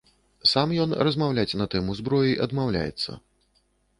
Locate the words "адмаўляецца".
2.45-3.11